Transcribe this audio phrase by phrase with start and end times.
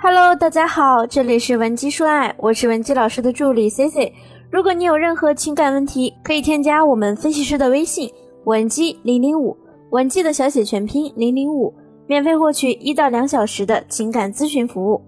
[0.00, 4.12] Hello，大家好，这里是文姬说爱，我是文姬老师的助理 Cici。
[4.48, 8.08] 如果你有任何情感问题，可以添加我们分析师的微信
[8.44, 9.56] 文姬零零五，
[9.90, 11.74] 文姬的小写全拼零零五，
[12.06, 15.02] 免费获取一到两小时的情感咨询服务。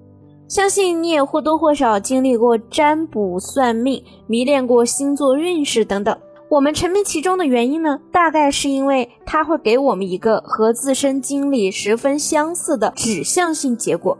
[0.48, 6.18] 相信你也或多或少经历过占卜、算命、迷恋过星座运势等等。
[6.48, 14.18] 我们沉迷其中的原因呢，大概是因为它会给我们一个和自身经历十分相似的指向性结果。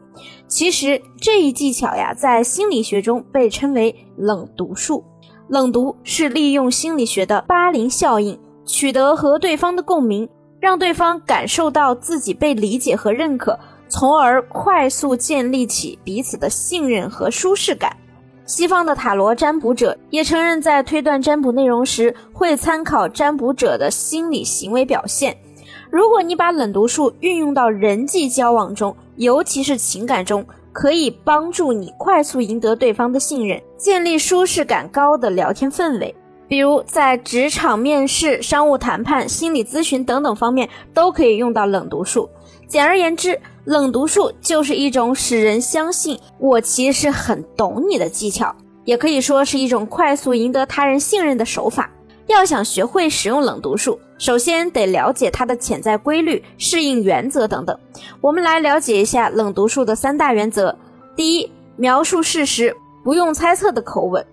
[0.50, 5.04] 其实这一技巧呀，在心理学中被称为冷读术。
[5.48, 17.96] 冷读是利用心理学的巴林效应，取得和对方的共鸣，让对方感受到自己被理解和认可，从而快速建立起彼此的信任和舒适感。
[18.44, 25.36] 西方的塔罗占卜者也承认，在推断占卜内容时，会参考占卜者的心理行为表现。
[25.90, 36.14] 如果你把冷读术运用到人际交往中，尤其是情感中，可以帮助你快速赢得对方的信任，建立舒适感高的聊天氛围。
[36.46, 42.28] 比如在职场面试、商务谈判、心理咨询等等方面，都可以用到冷读术。
[42.68, 48.54] 简而言之，冷读术就是一种使人相信我其实很懂你的技巧，
[48.84, 51.90] 也可以说是一种快速赢得他人信任的手法。
[52.26, 57.76] 要想学会使用冷读术，首先得了解它的潜在规律、适应原则等等。
[58.20, 60.74] 我们来了解一下冷读术的三大原则：
[61.16, 64.24] 第一，描述事实，不用猜测的口吻。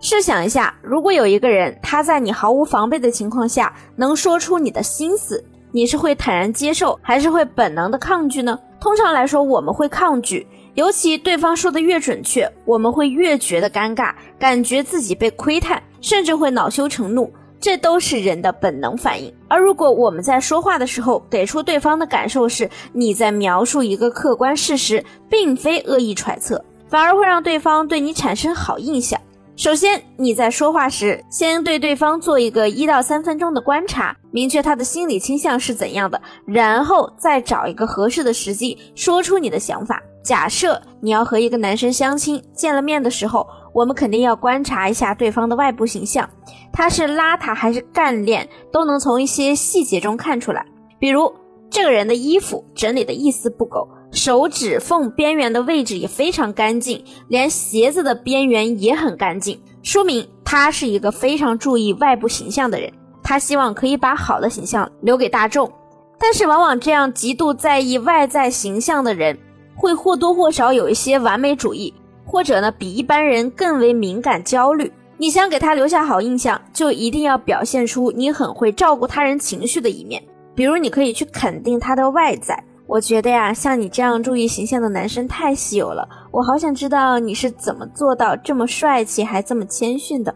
[0.00, 5.42] 试想一下，如果有一个人他在你毫无防备的情况下能说出你的心思。
[5.72, 8.58] 你是会坦然接受，还是会本能的抗拒呢？
[8.80, 19.34] 通常来说，我们会抗拒，尤其对方说的越准确，我们会越觉得尴尬，感觉自己被窥探，甚至会恼羞成怒，这都是人的本能反应。
[19.48, 29.20] 而如果我们在说话的时候，给出对方的感受是你在描述一个客观事实，并非恶意揣测，反而会让对方对你产生好印象。
[29.56, 40.00] 首先，你在说话时，先对对方做一个一到三分钟的观察，明确他的心理倾向是怎样的，然后再找一个合适的时机说出你的想法。
[40.22, 43.46] 假设你要和一个男生相亲，见了面的时候，
[43.76, 46.26] 我们肯定要观察一下对方的外部形象，
[46.72, 50.64] 他是邋遢还是干练，都能从一些细节中看出来。
[50.98, 51.30] 比如，
[51.68, 53.86] 这个人的衣服整理的一丝不苟。
[54.12, 62.90] 手指缝边缘的位置也非常干净，连鞋子的边缘也很干净，说明他是一个非常注意外部形象的人。
[63.22, 65.70] 他希望可以把好的形象留给大众，
[66.18, 69.38] 但是往往这样极度在意外在形象的人，
[69.76, 71.92] 会或多或少有一些完美主义，
[72.26, 74.92] 或者呢比一般人更为敏感焦虑。
[75.16, 80.22] 你想给他留下好印象，就一定要表现出你很会照顾他人情绪的一面，
[80.54, 82.62] 比如你可以去肯定他的外在。
[82.86, 86.06] 我觉得呀，像你这样注意形象的男生太稀有了。
[86.30, 90.34] 我好想知道你是怎么做到这么帅气还这么谦逊的。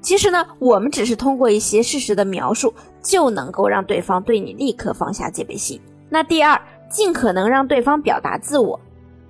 [0.00, 5.80] 其实呢，我们只是通过一些事实的描述，就能够让对方对你立刻放下戒备心。
[6.10, 8.78] 那第二，尽可能让对方表达自我。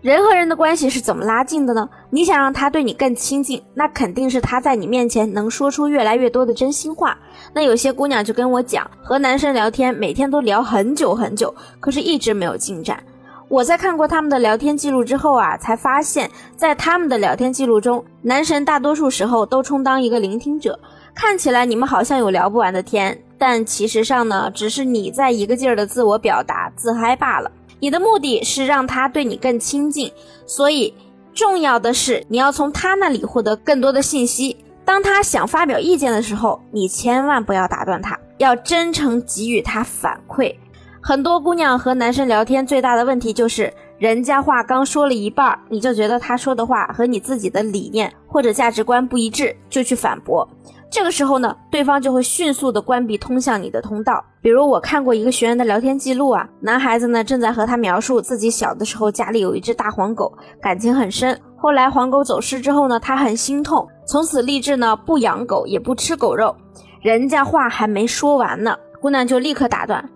[0.02, 1.88] 人和人的关系是怎么拉近的呢？
[2.10, 7.16] 你想让他对你更亲近，那肯定是他在你面前能说出越来越多的真心话。
[7.54, 13.00] 那有些姑娘就跟我讲，和男生聊天，每天都聊很久很久，可是一直没有进展。
[13.46, 20.76] 我在看过他们的聊天记录之后啊，才发现，在他们的聊天记录中，男神大多数时候都充当一个聆听者。
[21.14, 27.48] 看起来你们好像有聊不完的天，但其实上呢，只是你在一个劲儿的自我表达、自嗨罢了。
[27.82, 30.12] 你的目的是让他对你更亲近，
[30.46, 30.94] 所以
[31.34, 34.56] 重要的是你要从他那里获得更多的信息。
[34.84, 40.54] 当他想发表意见的时候，你千万不要打断他，要真诚给予他反馈。
[41.00, 50.48] 很多姑娘和男生聊天最大的问题就是，人家话刚说了一半，你就觉得他说的话和你自己的理念或者价值观不一致，就去反驳。
[50.92, 54.22] 这个时候呢，对方就会迅速的关闭通向你的通道。
[54.42, 61.40] 比如我看过一个学员的聊天记录啊，男孩子呢正在和他描述自己小的时候家里有一只大黄狗，感情很深。
[61.56, 66.54] 后来黄狗走失之后呢，他很心痛，从此立志呢不养狗也不吃狗肉。
[67.00, 70.06] 人家话还没说完呢，姑娘就立刻打断：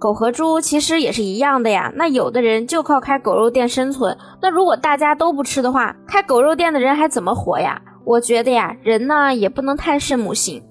[0.00, 1.92] 狗和猪其实也是一样的呀。
[1.94, 7.80] 那有的人就靠开狗肉店生存，那如果大家都不吃的话，开狗肉店的人还怎么活呀？
[8.04, 10.62] 我觉得呀，人呢也不能太圣母心。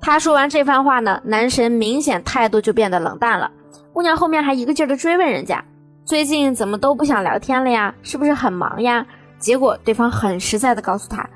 [0.00, 3.50] 他说完这番话呢，男神明显态度就变得冷淡了。
[3.92, 5.62] 姑娘后面还一个劲儿的追问人家，
[6.04, 7.94] 最近怎么都不想聊天了呀？
[8.02, 9.06] 是不是很忙呀？
[9.38, 11.28] 结果对方很实在的告诉他，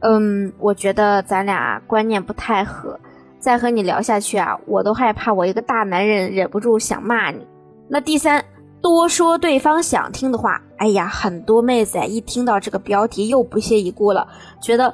[0.00, 2.98] 嗯，我觉得咱俩观念不太合，
[3.38, 7.46] 再和你聊下去啊，我都害怕我一个大男人忍不住想骂你。
[7.88, 8.44] 那第三，
[8.82, 10.60] 多说对方想听的话。
[10.76, 14.26] 哎呀，很多妹子呀，一听到这个标题又不屑一顾了，
[14.60, 14.92] 觉得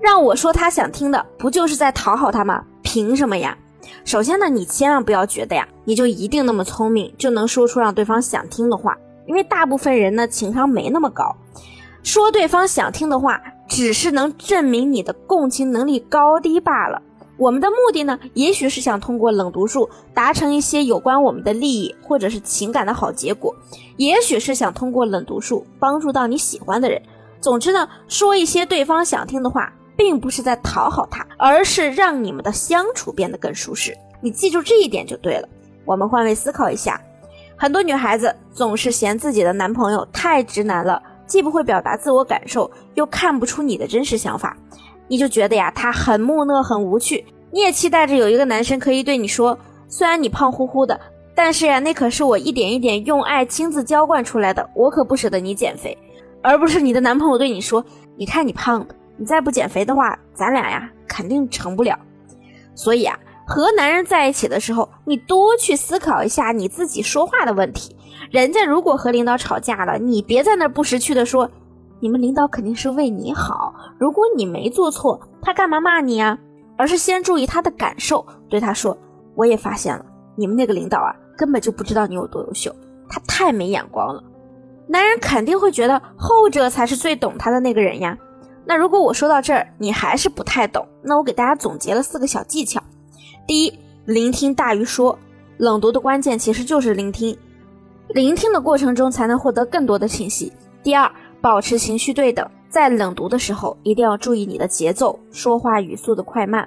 [0.00, 2.62] 让我说他想听的，不就是在讨好他吗？
[2.82, 3.58] 凭什么呀？
[4.04, 8.96] 首先呢，你千万不要觉得呀，你就一定那么聪明，就能说出让对方想听的话，
[9.26, 11.34] 因为大部分人呢情商没那么高，
[12.04, 17.02] 说对方想听的话，只是能证明你的共情能力高低罢了。
[17.36, 23.54] 我们的目的呢，也许是想通过冷读术达成一些有关我们的利益或者是情感的好结果，
[23.96, 27.02] 也许是想通过冷读术帮助到你喜欢的人。
[27.40, 33.96] 总之呢，说一些对方想听的话，并不是在讨好他，而是让你们的相处变得更舒适。
[34.20, 35.48] 你记住这一点就对了。
[35.84, 37.00] 我们换位思考一下，
[37.56, 44.56] 很多女孩子总是嫌自己的男朋友太直男了，既不会表达自我感受，又看不出你的真实想法。
[45.08, 47.24] 你就觉得呀，他很木讷，很无趣。
[47.50, 50.98] 你也期待着有一个男生可以对你说，虽然你胖乎乎的，
[51.34, 55.96] 但是呀，那可是我一点一点用爱亲自浇灌出来的，我可不舍得你减肥。
[56.42, 57.84] 而不是你的男朋友对你说，
[58.16, 61.98] 你看你胖的，你再不减肥的话，咱俩呀肯定成不了。
[62.74, 63.16] 所以啊，
[63.46, 67.94] 和男人在一起的时候，你多去思考一下你自己说话的问题。
[68.30, 71.48] 人家如果和领导吵架了，你别在那不识趣的说。
[72.04, 76.38] 你们领导肯定是为你好，如果你没做错，他干嘛骂你呀？
[76.76, 78.94] 而是先注意他的感受，对他说
[79.34, 80.04] ：“我也发现了，
[80.36, 82.70] 你们那个领导啊，根本就不知道你有多优秀，
[83.08, 84.22] 他太没眼光了。”
[84.86, 88.18] 男人肯定会觉得后者才是最懂他的那个人呀。
[88.66, 92.82] 那如果我说到这儿，你还是不太懂，那我给大家总结了四个小技巧：
[93.46, 93.72] 第一，
[94.04, 95.18] 聆听大于说，
[95.56, 97.34] 冷读的关键其实就是聆听，
[98.08, 100.52] 聆听的过程中才能获得更多的信息。
[100.82, 101.10] 第二，
[101.44, 106.66] 保持情绪对等，在冷读的时候一定要注意你的节奏、说话语速的快慢，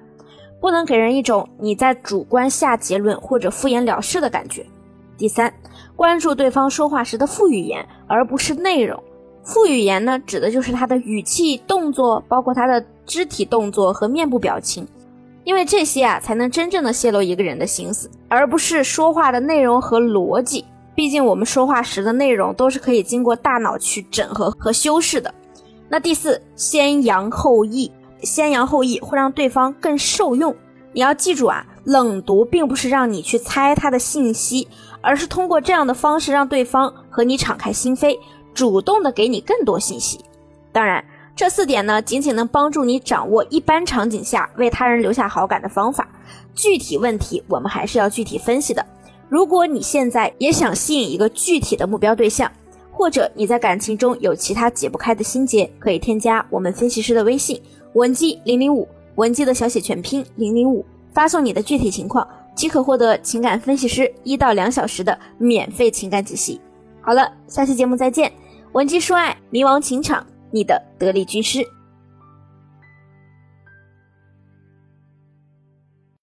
[0.62, 4.64] 不能给人一种你在主观下结论或者敷衍了事的感觉。
[5.18, 5.52] 第三，
[5.96, 9.02] 关注对方说话时的副语言，而不是内容。
[9.44, 14.88] 副语言呢，指的就是他的语气、动作，包括他的肢体动作和面部表情，
[15.44, 20.64] 因为这些啊，才能真正的泄露一个人的心思，而不是说话的内容和逻辑。
[20.98, 25.32] 毕竟我们说话时的内容都是可以经过大脑去整合和修饰的。
[25.88, 27.92] 那第四，先扬后抑，
[28.24, 30.56] 先扬后抑会让对方更受用。
[30.94, 34.68] 你要记住啊，冷读并不是让你去猜他的信息，
[35.00, 38.18] 而是通过这样的方式让对方和你敞开心扉，
[38.56, 40.20] 主动的给你更多信息。
[40.72, 41.06] 当然，
[41.36, 46.10] 这四点呢，仅仅能帮助你掌握一般场景下为他人留下好感的方法，
[46.56, 48.84] 具体问题我们还是要具体分析的。
[49.30, 52.52] 如果你现在也想吸引一个具体的目标对象，
[52.92, 57.62] 或者你在感情中有其他解不开的心结，可以添加我们分析师的微信
[57.94, 66.60] 文姬零零五，文姬的小写全拼零零五，发送你的具体情况，即可获得情感分析师一到两小时的免费情感解析。
[67.02, 68.32] 好了，下期节目再见，
[68.72, 71.64] 文姬说爱，迷茫情场，你的得力军师。